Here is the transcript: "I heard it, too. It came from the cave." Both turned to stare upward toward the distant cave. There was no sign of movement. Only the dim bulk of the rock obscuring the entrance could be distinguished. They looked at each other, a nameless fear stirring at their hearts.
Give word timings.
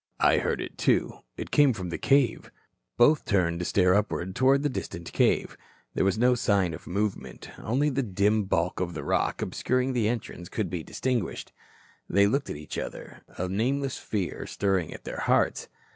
"I 0.19 0.39
heard 0.39 0.61
it, 0.61 0.79
too. 0.79 1.19
It 1.37 1.51
came 1.51 1.73
from 1.73 1.89
the 1.89 1.99
cave." 1.99 2.49
Both 2.97 3.23
turned 3.23 3.59
to 3.59 3.65
stare 3.65 3.93
upward 3.93 4.35
toward 4.35 4.63
the 4.63 4.67
distant 4.69 5.13
cave. 5.13 5.55
There 5.93 6.03
was 6.03 6.17
no 6.17 6.33
sign 6.33 6.73
of 6.73 6.87
movement. 6.87 7.51
Only 7.59 7.91
the 7.91 8.01
dim 8.01 8.45
bulk 8.45 8.79
of 8.79 8.95
the 8.95 9.03
rock 9.03 9.43
obscuring 9.43 9.93
the 9.93 10.09
entrance 10.09 10.49
could 10.49 10.71
be 10.71 10.81
distinguished. 10.81 11.51
They 12.09 12.25
looked 12.25 12.49
at 12.49 12.57
each 12.57 12.79
other, 12.79 13.21
a 13.37 13.47
nameless 13.47 13.99
fear 13.99 14.47
stirring 14.47 14.91
at 14.91 15.03
their 15.03 15.19
hearts. 15.19 15.67